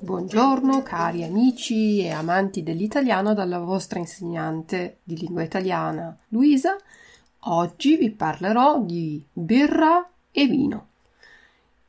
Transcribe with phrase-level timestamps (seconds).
[0.00, 6.76] Buongiorno cari amici e amanti dell'italiano dalla vostra insegnante di lingua italiana Luisa.
[7.44, 10.86] Oggi vi parlerò di birra e vino.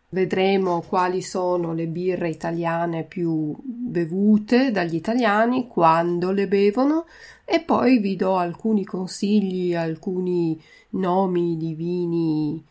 [0.09, 7.05] Vedremo quali sono le birre italiane più bevute dagli italiani, quando le bevono
[7.45, 12.63] e poi vi do alcuni consigli, alcuni nomi di vini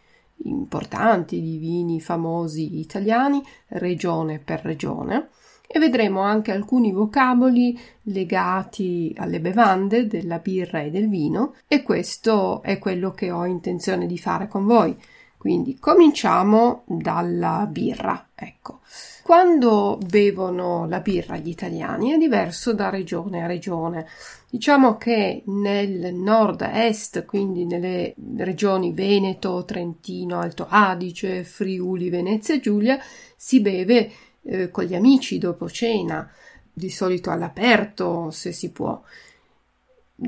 [0.45, 5.29] importanti, di vini famosi italiani, regione per regione
[5.67, 12.63] e vedremo anche alcuni vocaboli legati alle bevande della birra e del vino e questo
[12.63, 14.95] è quello che ho intenzione di fare con voi.
[15.43, 18.29] Quindi cominciamo dalla birra.
[18.33, 18.79] Ecco,
[19.25, 24.07] quando bevono la birra gli italiani è diverso da regione a regione.
[24.49, 33.01] Diciamo che nel nord-est, quindi nelle regioni Veneto, Trentino, Alto Adige, Friuli, Venezia e Giulia,
[33.35, 36.31] si beve eh, con gli amici dopo cena,
[36.73, 39.03] di solito all'aperto se si può,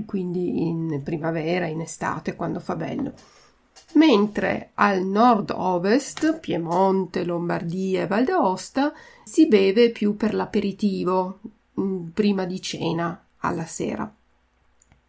[0.07, 3.15] quindi in primavera, in estate, quando fa bello
[3.93, 8.93] mentre al nord-ovest, Piemonte, Lombardia e Val d'Aosta,
[9.25, 11.41] si beve più per l'aperitivo,
[11.81, 14.13] mm, prima di cena, alla sera.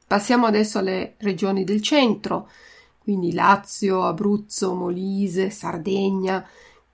[0.07, 2.49] Passiamo adesso alle regioni del centro,
[2.99, 6.47] quindi Lazio, Abruzzo, Molise, Sardegna.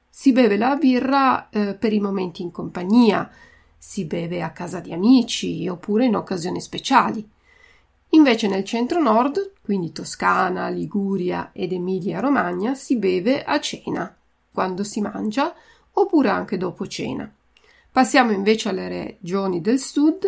[0.10, 3.30] Si beve la birra eh, per i momenti in compagnia,
[3.78, 7.28] si beve a casa di amici oppure in occasioni speciali.
[8.14, 14.14] Invece nel centro-nord, quindi Toscana, Liguria ed Emilia-Romagna, si beve a cena,
[14.52, 15.54] quando si mangia,
[15.94, 17.32] oppure anche dopo cena.
[17.90, 20.26] Passiamo invece alle regioni del sud,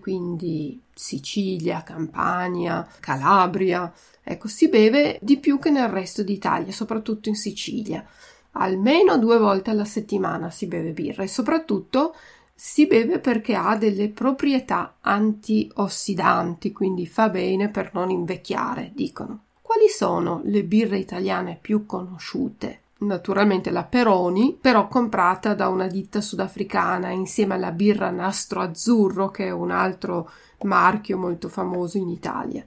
[0.00, 3.92] quindi Sicilia, Campania, Calabria.
[4.22, 8.04] Ecco, si beve di più che nel resto d'Italia, soprattutto in Sicilia.
[8.52, 12.14] Almeno due volte alla settimana si beve birra e soprattutto
[12.54, 19.44] si beve perché ha delle proprietà antiossidanti, quindi fa bene per non invecchiare, dicono.
[19.60, 22.80] Quali sono le birre italiane più conosciute?
[22.98, 29.46] Naturalmente la Peroni, però comprata da una ditta sudafricana insieme alla birra Nastro Azzurro, che
[29.46, 30.30] è un altro
[30.62, 32.64] marchio molto famoso in Italia.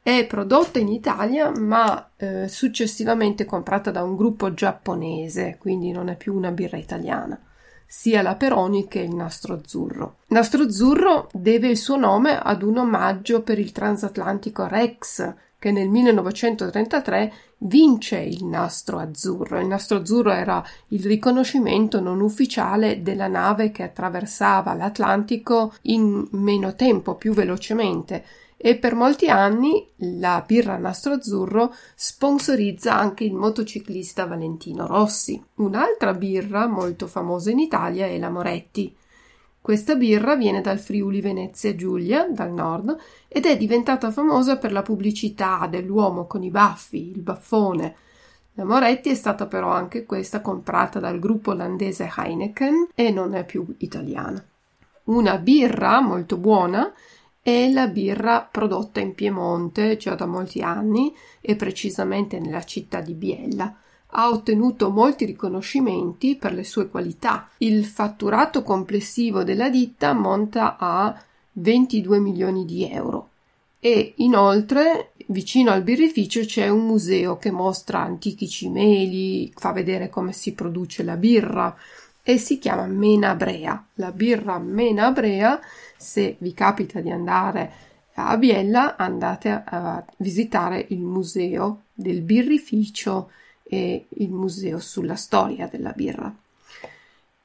[0.00, 6.16] È prodotta in Italia, ma eh, successivamente comprata da un gruppo giapponese, quindi non è
[6.16, 7.38] più una birra italiana
[7.90, 10.16] sia la Peroni che il nastro azzurro.
[10.28, 15.88] Nastro azzurro deve il suo nome ad un omaggio per il transatlantico Rex, che nel
[15.88, 19.58] 1933 vince il nastro azzurro.
[19.58, 26.74] Il nastro azzurro era il riconoscimento non ufficiale della nave che attraversava l'Atlantico in meno
[26.74, 28.24] tempo, più velocemente
[28.60, 29.88] e per molti anni
[30.18, 35.40] la birra Nastro Azzurro sponsorizza anche il motociclista Valentino Rossi.
[35.54, 38.94] Un'altra birra molto famosa in Italia è la Moretti.
[39.60, 42.96] Questa birra viene dal Friuli Venezia Giulia, dal nord,
[43.28, 47.94] ed è diventata famosa per la pubblicità dell'uomo con i baffi, il baffone.
[48.54, 53.44] La Moretti è stata però anche questa comprata dal gruppo olandese Heineken e non è
[53.44, 54.44] più italiana.
[55.04, 56.92] Una birra molto buona
[57.48, 63.14] è la birra prodotta in Piemonte già da molti anni e precisamente nella città di
[63.14, 63.74] Biella.
[64.10, 67.48] Ha ottenuto molti riconoscimenti per le sue qualità.
[67.58, 71.18] Il fatturato complessivo della ditta monta a
[71.52, 73.30] 22 milioni di euro.
[73.80, 80.32] E inoltre, vicino al birrificio c'è un museo che mostra antichi cimeli, fa vedere come
[80.32, 81.74] si produce la birra,
[82.28, 83.86] e si chiama Menabrea.
[83.94, 85.58] La birra Menabrea,
[85.96, 87.72] se vi capita di andare
[88.16, 93.30] a Biella, andate a visitare il museo del birrificio
[93.62, 96.30] e il museo sulla storia della birra.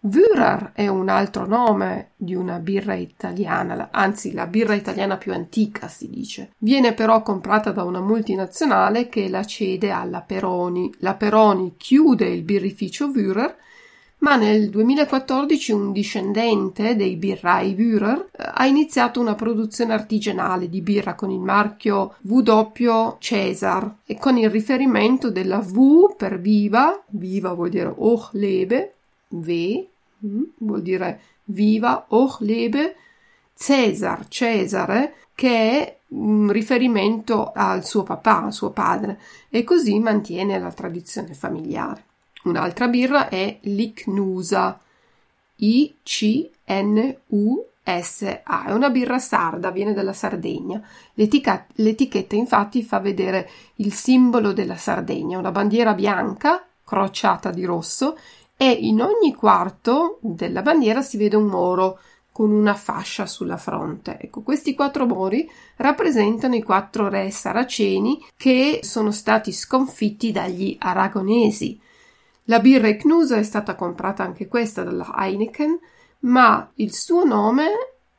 [0.02, 5.88] Würer è un altro nome di una birra italiana, anzi la birra italiana più antica
[5.88, 6.52] si dice.
[6.58, 10.94] Viene però comprata da una multinazionale che la cede alla Peroni.
[10.98, 13.56] La Peroni chiude il birrificio Würer
[14.24, 20.82] ma nel 2014 un discendente dei birrai Bührer eh, ha iniziato una produzione artigianale di
[20.82, 27.54] birra con il marchio VW Cesar e con il riferimento della V per viva, viva
[27.54, 28.94] vuol dire Hochlebe,
[29.28, 29.86] V
[30.26, 32.96] mm, vuol dire viva, Hochlebe,
[33.54, 40.58] Cesar, Cesare, che è un riferimento al suo papà, al suo padre, e così mantiene
[40.60, 42.12] la tradizione familiare.
[42.44, 44.80] Un'altra birra è l'Icnusa,
[45.56, 46.54] I-C-N-U-S-A,
[48.66, 50.82] è una birra sarda, viene dalla Sardegna.
[51.14, 58.18] L'etica- l'etichetta infatti fa vedere il simbolo della Sardegna, una bandiera bianca crociata di rosso
[58.58, 62.00] e in ogni quarto della bandiera si vede un moro
[62.32, 64.18] con una fascia sulla fronte.
[64.20, 71.80] Ecco, questi quattro mori rappresentano i quattro re saraceni che sono stati sconfitti dagli aragonesi.
[72.48, 75.80] La birra Ecnusa è stata comprata anche questa dalla Heineken,
[76.20, 77.68] ma il suo nome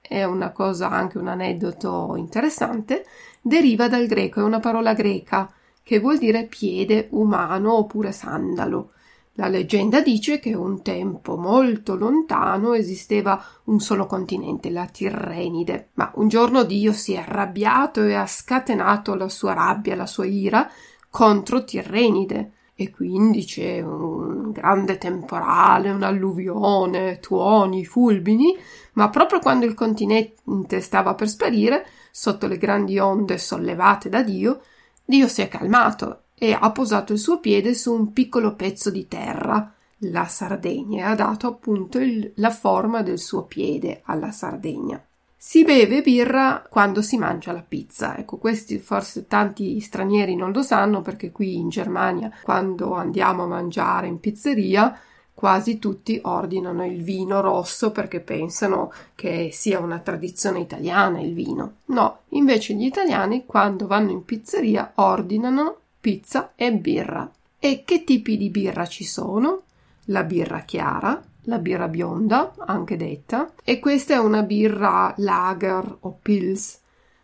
[0.01, 3.05] è una cosa, anche un aneddoto interessante,
[3.43, 8.93] deriva dal greco, è una parola greca che vuol dire piede umano oppure sandalo.
[9.35, 16.11] La leggenda dice che un tempo molto lontano esisteva un solo continente, la Tirrenide, ma
[16.15, 20.71] un giorno Dio si è arrabbiato e ha scatenato la sua rabbia, la sua ira
[21.11, 28.57] contro Tirrenide e quindi c'è un grande temporale, un'alluvione, tuoni, fulmini,
[28.95, 34.61] ma proprio quando il continente stava per sparire, sotto le grandi onde sollevate da Dio,
[35.05, 39.07] Dio si è calmato e ha posato il suo piede su un piccolo pezzo di
[39.07, 45.03] terra, la Sardegna, e ha dato appunto il, la forma del suo piede alla Sardegna.
[45.47, 48.17] Si beve birra quando si mangia la pizza.
[48.17, 53.49] Ecco, questi forse tanti stranieri non lo sanno perché qui in Germania, quando andiamo a
[53.49, 54.99] mangiare in pizzeria,
[55.35, 61.75] quasi tutti ordinano il vino rosso perché pensano che sia una tradizione italiana il vino.
[61.89, 67.31] No, invece gli italiani quando vanno in pizzeria ordinano pizza e birra.
[67.59, 69.61] E che tipi di birra ci sono?
[70.07, 76.19] La birra chiara, la birra bionda, anche detta, e questa è una birra lager o
[76.21, 76.81] pils.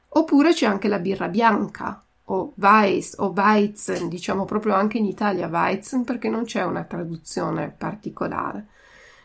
[0.08, 5.48] Oppure c'è anche la birra bianca, o Weiss o Weizen, diciamo proprio anche in Italia
[5.48, 8.66] Weizen perché non c'è una traduzione particolare.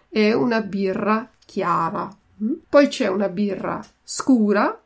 [0.09, 2.09] È una birra chiara.
[2.43, 2.53] Mm?
[2.67, 4.81] Poi c'è una birra scura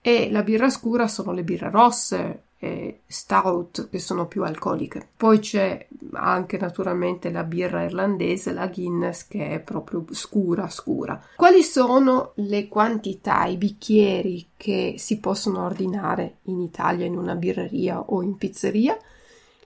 [0.00, 5.08] e la birra scura sono le birre rosse, e stout che sono più alcoliche.
[5.16, 11.20] Poi c'è anche naturalmente la birra irlandese, la Guinness che è proprio scura scura.
[11.34, 17.98] Quali sono le quantità, i bicchieri che si possono ordinare in Italia in una birreria
[17.98, 18.96] o in pizzeria?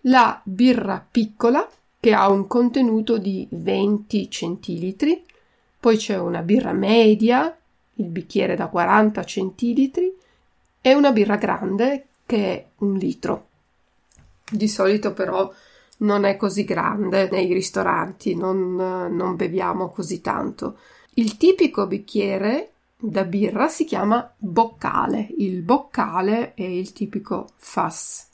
[0.02, 1.68] La birra piccola
[2.00, 5.22] che ha un contenuto di 20 centilitri,
[5.78, 7.54] poi c'è una birra media,
[7.96, 10.16] il bicchiere da 40 centilitri
[10.80, 13.46] e una birra grande che è un litro.
[14.48, 15.52] Di solito però
[15.98, 20.78] non è così grande nei ristoranti, non, non beviamo così tanto.
[21.14, 25.28] Il tipico bicchiere da birra si chiama boccale.
[25.38, 28.28] Il boccale è il tipico Fass.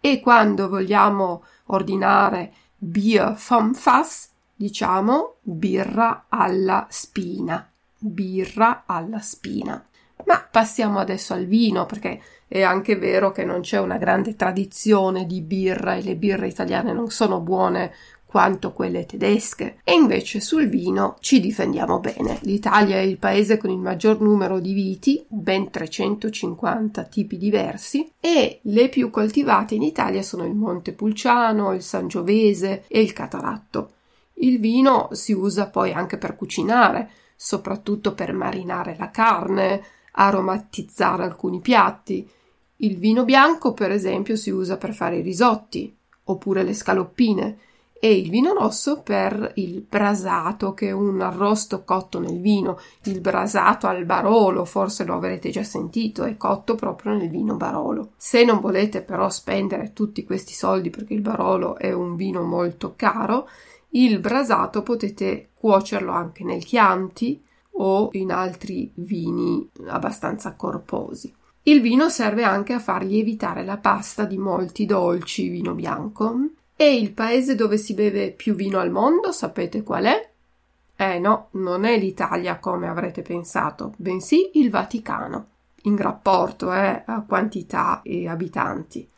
[0.00, 7.68] E quando vogliamo ordinare Bier vom Fass, diciamo birra alla spina.
[7.98, 9.82] Birra alla spina.
[10.26, 15.26] Ma passiamo adesso al vino, perché è anche vero che non c'è una grande tradizione
[15.26, 17.92] di birra e le birre italiane non sono buone
[18.36, 22.38] quanto quelle tedesche e invece sul vino ci difendiamo bene.
[22.42, 28.58] L'Italia è il paese con il maggior numero di viti, ben 350 tipi diversi, e
[28.62, 33.92] le più coltivate in Italia sono il Montepulciano, il Sangiovese e il Cataratto.
[34.34, 39.82] Il vino si usa poi anche per cucinare, soprattutto per marinare la carne,
[40.18, 42.28] aromatizzare alcuni piatti.
[42.76, 45.94] Il vino bianco, per esempio, si usa per fare i risotti
[46.24, 47.58] oppure le scaloppine
[47.98, 52.78] e il vino rosso per il brasato, che è un arrosto cotto nel vino.
[53.04, 58.10] Il brasato al barolo, forse lo avrete già sentito, è cotto proprio nel vino barolo.
[58.16, 62.92] Se non volete però spendere tutti questi soldi perché il barolo è un vino molto
[62.96, 63.48] caro,
[63.90, 67.42] il brasato potete cuocerlo anche nel Chianti
[67.78, 71.34] o in altri vini abbastanza corposi.
[71.62, 76.50] Il vino serve anche a far lievitare la pasta di molti dolci vino bianco.
[76.76, 80.30] E il paese dove si beve più vino al mondo, sapete qual è?
[80.94, 85.46] Eh no, non è l'Italia come avrete pensato, bensì il Vaticano,
[85.82, 89.08] in rapporto eh, a quantità e abitanti.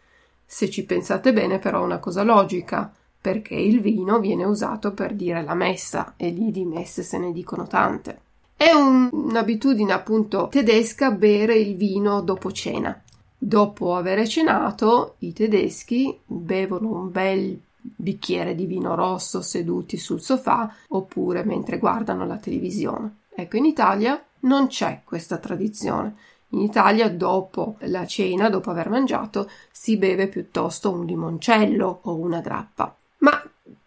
[0.46, 5.14] Se ci pensate bene, però, è una cosa logica, perché il vino viene usato per
[5.14, 8.20] dire la messa e lì di messe se ne dicono tante.
[8.60, 13.00] È un, un'abitudine appunto tedesca bere il vino dopo cena.
[13.38, 20.74] Dopo aver cenato, i tedeschi bevono un bel bicchiere di vino rosso seduti sul sofà
[20.88, 23.18] oppure mentre guardano la televisione.
[23.32, 26.16] Ecco, in Italia non c'è questa tradizione.
[26.48, 32.40] In Italia, dopo la cena, dopo aver mangiato, si beve piuttosto un limoncello o una
[32.40, 32.92] grappa.
[33.18, 33.40] Ma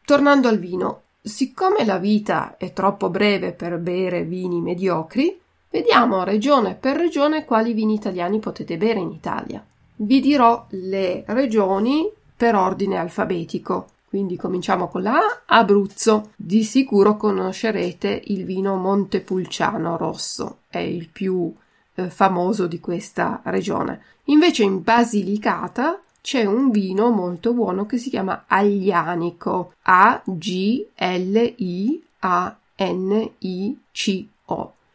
[0.05, 6.75] tornando al vino, siccome la vita è troppo breve per bere vini mediocri, vediamo regione
[6.75, 9.63] per regione quali vini italiani potete bere in Italia.
[9.95, 13.87] Vi dirò le regioni per ordine alfabetico.
[14.09, 16.31] Quindi cominciamo con la A, Abruzzo.
[16.35, 21.53] Di sicuro conoscerete il vino Montepulciano rosso, è il più
[21.93, 24.01] eh, famoso di questa regione.
[24.25, 30.33] Invece in Basilicata c'è un vino molto buono che si chiama Aglianico, A-G-L-I-A-N-I-C-O.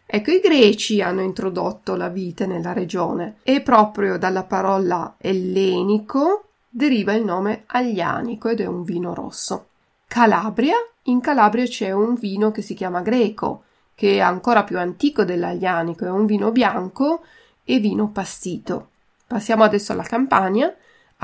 [0.08, 7.12] Ecco, i greci hanno introdotto la vite nella regione e proprio dalla parola ellenico deriva
[7.14, 9.66] il nome Aglianico ed è un vino rosso.
[10.06, 13.64] Calabria, in Calabria c'è un vino che si chiama Greco,
[13.94, 17.22] che è ancora più antico dell'Aglianico, è un vino bianco
[17.64, 18.90] e vino pastito.
[19.26, 20.72] Passiamo adesso alla Campania,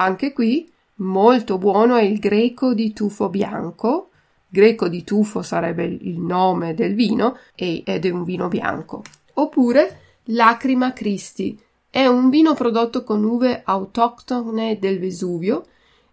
[0.03, 4.09] anche qui molto buono è il greco di tufo bianco.
[4.49, 9.03] Greco di tufo sarebbe il nome del vino ed è un vino bianco.
[9.35, 11.59] Oppure Lacrima Christi.
[11.89, 15.67] È un vino prodotto con uve autoctone del Vesuvio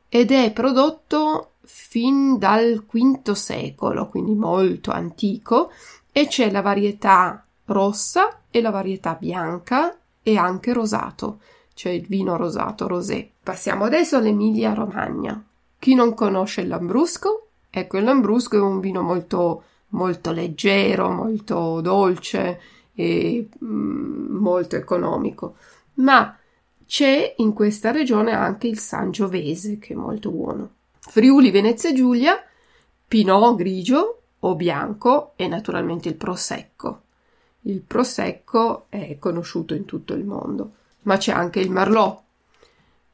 [0.10, 5.72] ed è prodotto fin dal V secolo, quindi molto antico,
[6.12, 11.40] e c'è la varietà rossa e la varietà bianca e anche rosato
[11.80, 13.32] cioè il vino rosato rosé.
[13.42, 15.42] Passiamo adesso all'Emilia Romagna.
[15.80, 17.48] Chi non conosce il Lambrusco?
[17.70, 22.60] Ecco, il Lambrusco è un vino molto, molto leggero, molto dolce
[22.94, 25.56] e mm, molto economico.
[25.96, 26.38] Ma
[26.86, 30.72] c'è in questa regione anche il Sangiovese, che è molto buono.
[31.00, 32.44] Friuli, Venezia Giulia,
[33.08, 37.04] Pinot grigio o bianco e naturalmente il Prosecco.
[37.62, 42.22] Il Prosecco è conosciuto in tutto il mondo ma c'è anche il Merlot.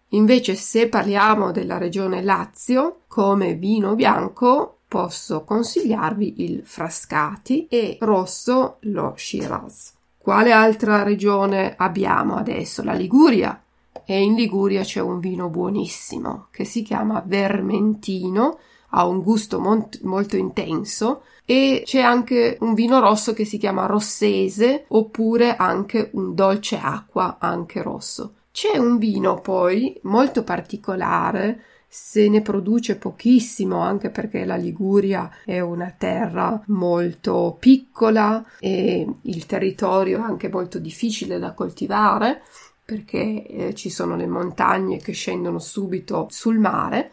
[0.10, 8.78] Invece, se parliamo della regione Lazio, come vino bianco posso consigliarvi il Frascati e rosso
[8.82, 9.94] lo Shiraz.
[10.18, 12.84] Quale altra regione abbiamo adesso?
[12.84, 13.62] La Liguria.
[14.06, 20.02] E in Liguria c'è un vino buonissimo che si chiama Vermentino, ha un gusto mont-
[20.04, 26.34] molto intenso e c'è anche un vino rosso che si chiama rossese oppure anche un
[26.34, 28.34] dolce acqua anche rosso.
[28.52, 35.60] C'è un vino poi molto particolare se ne produce pochissimo anche perché la Liguria è
[35.62, 42.42] una terra molto piccola e il territorio è anche molto difficile da coltivare
[42.84, 47.12] perché eh, ci sono le montagne che scendono subito sul mare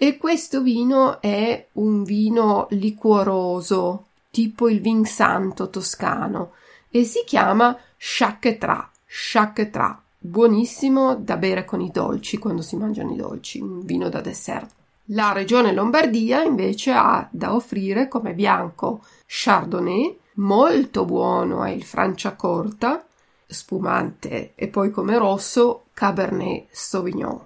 [0.00, 6.52] e questo vino è un vino liquoroso, tipo il vin santo toscano,
[6.88, 8.88] e si chiama Chaquetra.
[9.04, 14.20] Chaquetra, buonissimo da bere con i dolci quando si mangiano i dolci, un vino da
[14.20, 14.70] dessert.
[15.06, 23.04] La regione Lombardia invece ha da offrire come bianco Chardonnay, molto buono è il Franciacorta,
[23.46, 27.40] spumante, e poi come rosso Cabernet Sauvignon.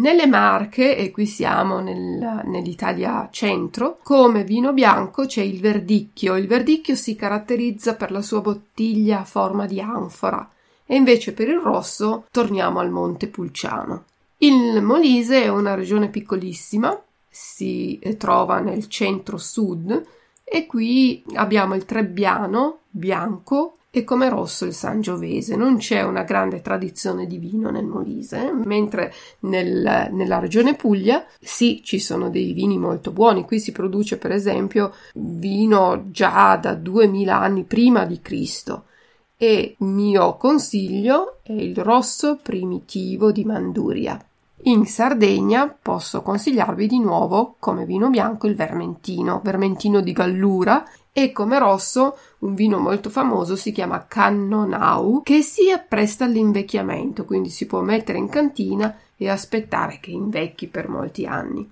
[0.00, 6.36] Nelle Marche, e qui siamo nel, nell'Italia centro, come vino bianco c'è il verdicchio.
[6.36, 10.48] Il verdicchio si caratterizza per la sua bottiglia a forma di anfora
[10.86, 14.04] e invece per il rosso torniamo al Monte Pulciano.
[14.38, 20.06] Il Molise è una regione piccolissima, si trova nel centro-sud
[20.42, 25.56] e qui abbiamo il Trebbiano bianco e come rosso il Sangiovese.
[25.56, 31.82] Non c'è una grande tradizione di vino nel Molise, mentre nel, nella regione Puglia sì,
[31.82, 33.44] ci sono dei vini molto buoni.
[33.44, 38.84] Qui si produce per esempio vino già da 2000 anni prima di Cristo
[39.36, 44.22] e mio consiglio è il rosso primitivo di Manduria.
[44.64, 51.32] In Sardegna posso consigliarvi di nuovo come vino bianco il Vermentino, Vermentino di Gallura e
[51.32, 57.66] come rosso un vino molto famoso si chiama Cannonau che si appresta all'invecchiamento, quindi si
[57.66, 61.68] può mettere in cantina e aspettare che invecchi per molti anni.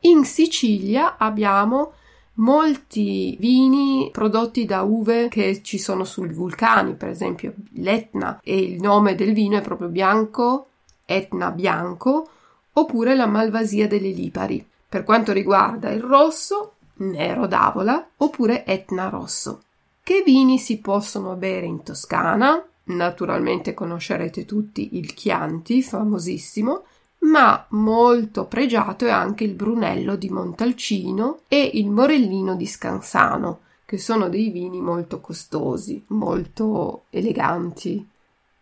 [0.00, 1.92] In Sicilia abbiamo
[2.34, 8.80] molti vini prodotti da uve che ci sono sui vulcani, per esempio l'Etna, e il
[8.80, 10.66] nome del vino è proprio bianco,
[11.10, 12.28] Etna bianco,
[12.74, 14.62] oppure la Malvasia delle Lipari.
[14.86, 19.62] Per quanto riguarda il rosso, Nero d'Avola oppure Etna Rosso.
[20.02, 22.62] Che vini si possono bere in Toscana?
[22.84, 26.82] Naturalmente conoscerete tutti il Chianti, famosissimo,
[27.20, 33.98] ma molto pregiato è anche il Brunello di Montalcino e il Morellino di Scansano, che
[33.98, 38.06] sono dei vini molto costosi, molto eleganti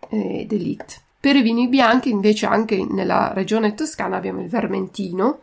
[0.09, 1.05] ed elite.
[1.27, 5.41] Per i vini bianchi, invece, anche nella regione toscana abbiamo il Vermentino,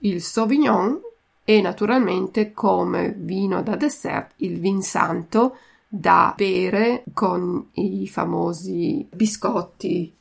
[0.00, 1.00] il Sauvignon
[1.42, 5.56] e naturalmente come vino da dessert il Vinsanto
[5.88, 10.14] da bere con i famosi biscotti.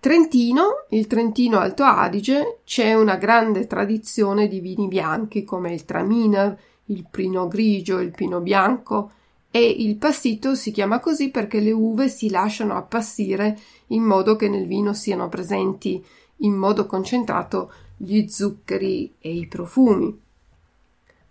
[0.00, 6.58] Trentino, il Trentino Alto Adige, c'è una grande tradizione di vini bianchi come il Traminer,
[6.86, 9.12] il Pino Grigio, il Pino Bianco
[9.56, 14.50] e il passito si chiama così perché le uve si lasciano appassire in modo che
[14.50, 16.04] nel vino siano presenti
[16.40, 20.14] in modo concentrato gli zuccheri e i profumi.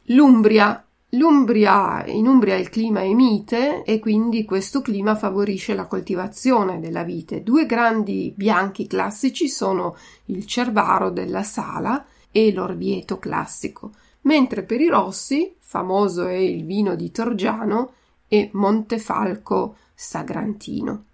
[0.05, 6.79] L'Umbria L'Umbria, in Umbria il clima è mite e quindi questo clima favorisce la coltivazione
[6.79, 7.43] della vite.
[7.43, 13.91] Due grandi bianchi classici sono il Cervaro della Sala e l'Orvieto classico,
[14.21, 17.91] mentre per i rossi, famoso è il vino di Torgiano
[18.27, 21.05] e Montefalco Sagrantino.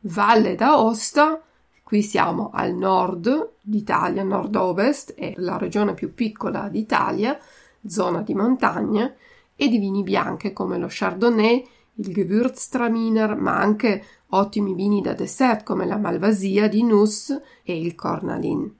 [0.00, 1.42] Valle d'Aosta,
[1.82, 7.38] qui siamo al nord d'Italia, nord-ovest, è la regione più piccola d'Italia,
[7.86, 9.12] zona di montagna,
[9.56, 15.62] e di vini bianche come lo Chardonnay, il Gewürztraminer, ma anche ottimi vini da dessert
[15.62, 18.72] come la Malvasia di Nuss e il Cornalin.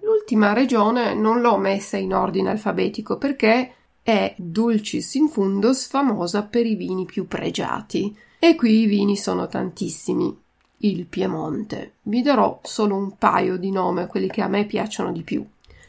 [0.00, 6.66] L'ultima regione non l'ho messa in ordine alfabetico perché è Dulcis in Fundus famosa per
[6.66, 10.36] i vini più pregiati e qui i vini sono tantissimi.
[10.78, 11.96] Il Piemonte.
[12.02, 15.46] Vi darò solo un paio di nomi, quelli che a me piacciono di più.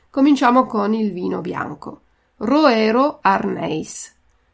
[0.09, 2.01] Cominciamo con il vino bianco.
[2.37, 4.13] Roero Arneis.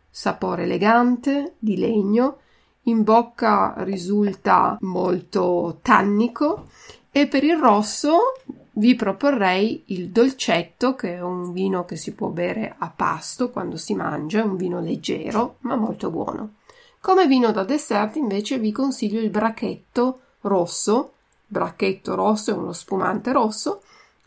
[0.10, 2.38] Sapore elegante, di legno,
[2.84, 6.67] in bocca risulta molto tannico
[7.12, 8.34] e per il rosso
[8.78, 13.76] vi proporrei il dolcetto che è un vino che si può bere a pasto quando
[13.76, 16.56] si mangia, un vino leggero ma molto buono.
[17.00, 21.13] Come vino da dessert invece vi consiglio il bracchetto rosso,
[21.48, 23.82] bracchetto rosso è uno spumante rosso,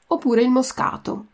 [0.08, 1.26] oppure il moscato.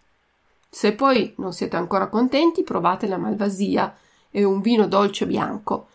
[0.69, 3.97] Se poi non siete ancora contenti, provate la Malvasia,
[4.31, 5.87] è un vino dolce bianco.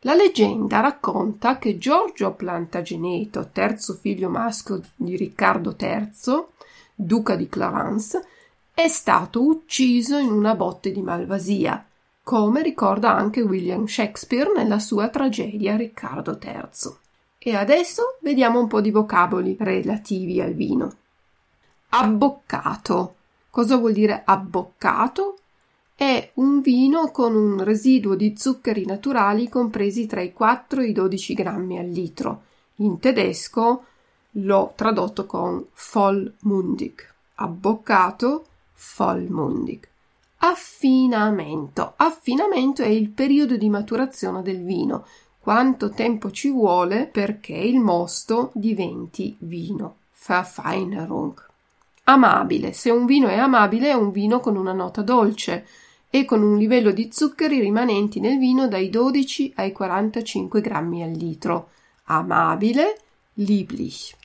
[0.00, 6.44] La leggenda racconta che Giorgio Plantageneto, terzo figlio maschio di Riccardo III,
[6.94, 8.26] duca di Clarence,
[8.74, 11.84] è stato ucciso in una botte di Malvasia,
[12.22, 16.94] come ricorda anche William Shakespeare nella sua tragedia Riccardo III.
[17.38, 20.92] E adesso vediamo un po' di vocaboli relativi al vino.
[21.88, 23.14] Abboccato
[23.52, 25.36] Cosa vuol dire abboccato?
[25.94, 30.92] È un vino con un residuo di zuccheri naturali compresi tra i 4 e i
[30.92, 32.44] 12 grammi al litro.
[32.76, 33.84] In tedesco
[34.32, 37.06] l'ho tradotto con vollmundig.
[37.36, 38.46] Abboccato,
[38.96, 39.88] vollmundig.
[40.38, 41.92] Affinamento.
[41.96, 45.06] Affinamento è il periodo di maturazione del vino.
[45.38, 49.96] Quanto tempo ci vuole perché il mosto diventi vino.
[50.26, 51.50] Verfeinerung.
[52.04, 52.72] Amabile.
[52.72, 55.66] Se un vino è amabile è un vino con una nota dolce
[56.10, 61.12] e con un livello di zuccheri rimanenti nel vino dai 12 ai 45 grammi al
[61.12, 61.70] litro.
[62.04, 62.98] Amabile,
[63.34, 64.20] lieblich.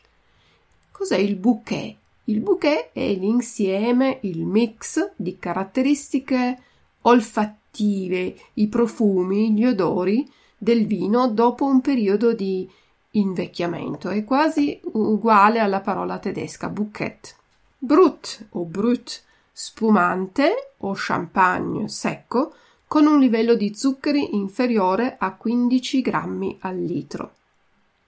[0.98, 1.96] Cos'è il bouquet?
[2.24, 6.60] Il bouquet è l'insieme, il mix di caratteristiche
[7.02, 12.68] olfattive, i profumi, gli odori del vino dopo un periodo di
[13.12, 14.10] invecchiamento.
[14.10, 17.36] È quasi uguale alla parola tedesca bouquet.
[17.78, 22.56] Brut o brut, spumante o champagne secco
[22.88, 27.34] con un livello di zuccheri inferiore a 15 grammi al litro.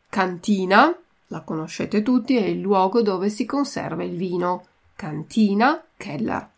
[0.10, 0.92] Cantina,
[1.32, 4.66] la conoscete tutti, è il luogo dove si conserva il vino.
[4.96, 6.50] Cantina, Keller.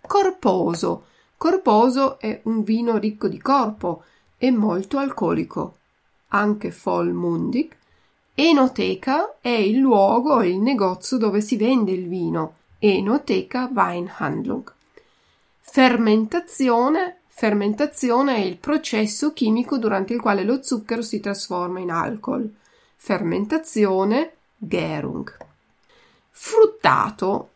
[0.00, 1.06] Corposo.
[1.36, 4.04] Corposo è un vino ricco di corpo
[4.38, 5.76] e molto alcolico.
[6.28, 7.76] Anche Vollmundig
[8.36, 12.54] Enoteca è il luogo o il negozio dove si vende il vino.
[12.78, 14.72] Enoteca Weinhandlung.
[15.60, 17.18] Fermentazione.
[17.26, 22.48] Fermentazione è il processo chimico durante il quale lo zucchero si trasforma in alcol.
[23.04, 25.36] Fermentazione Gärung.
[26.30, 27.50] Fruttato.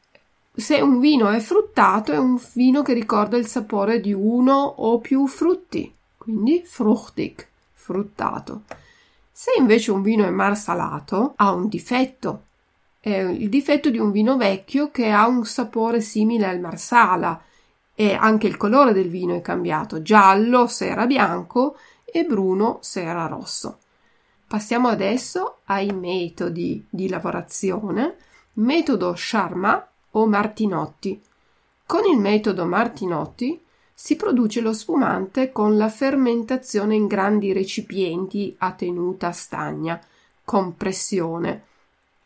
[0.54, 4.98] Se un vino è fruttato è un vino che ricorda il sapore di uno o
[4.98, 8.64] più frutti, quindi fruchtig, fruttato.
[9.32, 12.42] Se invece un vino è marsalato, ha un difetto.
[13.00, 17.40] È il difetto di un vino vecchio che ha un sapore simile al marsala
[17.94, 23.00] e anche il colore del vino è cambiato, giallo se era bianco e bruno se
[23.02, 23.78] era rosso.
[24.48, 28.16] Passiamo adesso ai metodi di lavorazione.
[28.54, 31.20] Metodo Charmat o Martinotti.
[31.84, 38.72] Con il metodo Martinotti si produce lo spumante con la fermentazione in grandi recipienti a
[38.72, 40.00] tenuta stagna,
[40.42, 41.64] con pressione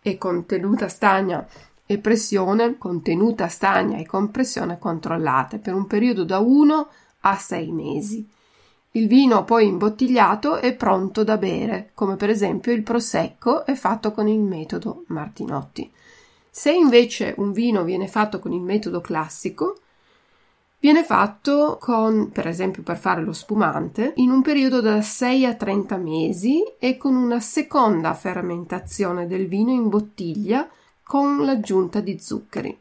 [0.01, 1.45] e contenuta stagna
[1.85, 6.89] e pressione, contenuta stagna e compressione controllate per un periodo da 1
[7.23, 8.31] a 6 mesi.
[8.95, 14.13] Il vino poi imbottigliato è pronto da bere, come per esempio il prosecco è fatto
[14.13, 15.91] con il metodo Martinotti.
[16.51, 19.79] Se invece un vino viene fatto con il metodo classico,
[20.79, 25.55] viene fatto con, per esempio per fare lo spumante, in un periodo da 6 a
[25.55, 30.69] 30 mesi e con una seconda fermentazione del vino in bottiglia
[31.03, 32.79] con l'aggiunta di zuccheri.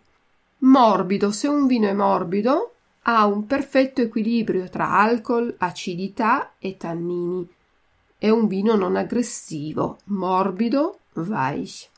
[0.57, 7.47] Morbido, se un vino è morbido, ha un perfetto equilibrio tra alcol, acidità e tannini.
[8.17, 11.89] È un vino non aggressivo, morbido, weich.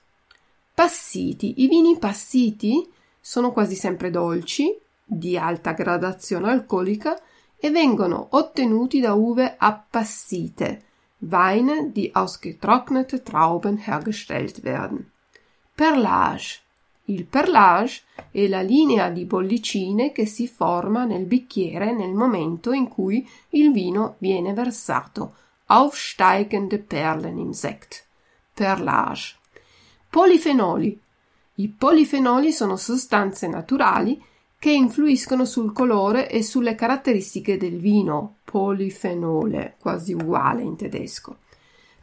[0.73, 1.61] Passiti.
[1.63, 2.89] I vini passiti
[3.19, 7.19] sono quasi sempre dolci, di alta gradazione alcolica
[7.57, 10.83] e vengono ottenuti da uve appassite,
[11.25, 15.11] Weine, die aus getrocknete Trauben hergestellt werden.
[15.77, 16.62] Perlage.
[17.07, 22.87] Il perlage è la linea di bollicine che si forma nel bicchiere nel momento in
[22.87, 25.33] cui il vino viene versato.
[25.65, 28.05] Aufsteigende Perlen im Sekt.
[28.53, 29.35] Perlage.
[30.09, 30.97] Polifenoli.
[31.55, 34.23] I polifenoli sono sostanze naturali
[34.57, 38.35] che influiscono sul colore e sulle caratteristiche del vino.
[38.45, 41.39] Polifenole, quasi uguale in tedesco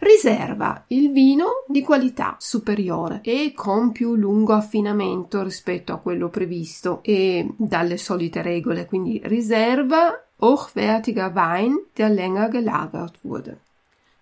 [0.00, 7.00] riserva il vino di qualità superiore e con più lungo affinamento rispetto a quello previsto
[7.02, 13.60] e dalle solite regole, quindi riserva hochwertiger Wein, der länger gelagert wurde.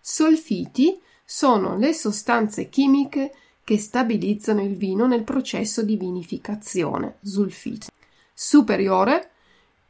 [0.00, 7.86] Solfiti sono le sostanze chimiche che stabilizzano il vino nel processo di vinificazione, sulfite.
[8.32, 9.30] Superiore,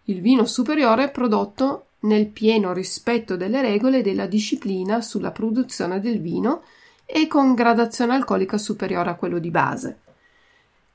[0.05, 6.63] il vino superiore prodotto nel pieno rispetto delle regole della disciplina sulla produzione del vino
[7.05, 9.99] e con gradazione alcolica superiore a quello di base.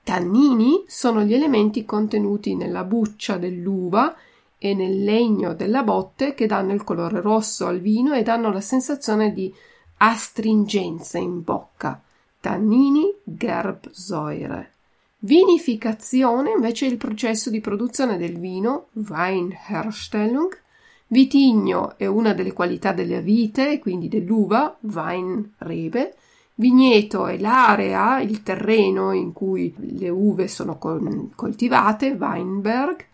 [0.03, 4.15] Tannini sono gli elementi contenuti nella buccia dell'uva
[4.57, 8.61] e nel legno della botte che danno il colore rosso al vino e danno la
[8.61, 9.53] sensazione di
[9.97, 12.01] astringenza in bocca.
[12.39, 14.71] Tannini Gerbsäure.
[15.19, 20.62] Vinificazione invece è il processo di produzione del vino, Weinherstellung,
[21.13, 26.15] Vitigno è una delle qualità delle vite, quindi dell'uva, Weinrebe.
[26.55, 33.05] Vigneto è l'area, il terreno in cui le uve sono coltivate, Weinberg.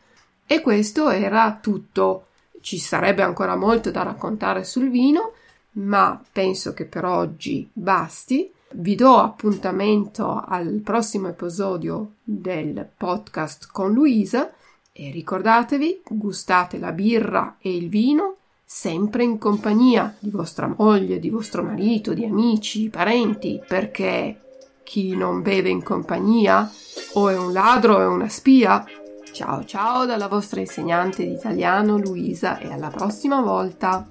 [0.46, 2.28] E questo era tutto.
[2.62, 5.34] Ci sarebbe ancora molto da raccontare sul vino,
[5.72, 8.50] ma penso che per oggi basti.
[8.72, 14.54] Vi do appuntamento al prossimo episodio del podcast con Luisa
[15.00, 18.36] e ricordatevi, gustate la birra e il vino
[18.66, 24.42] sempre in compagnia di vostra moglie, di vostro marito, di amici, parenti, perché
[24.84, 26.70] chi non beve in compagnia
[27.14, 28.84] o è un ladro o è una spia.
[29.32, 34.06] Ciao ciao dalla vostra insegnante di italiano Luisa e alla prossima volta.